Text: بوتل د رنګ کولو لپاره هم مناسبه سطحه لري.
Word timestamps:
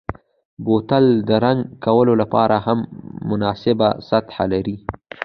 بوتل 0.63 1.05
د 1.29 1.31
رنګ 1.45 1.59
کولو 1.85 2.13
لپاره 2.21 2.55
هم 2.65 2.79
مناسبه 3.29 3.89
سطحه 4.09 4.45
لري. 4.53 4.77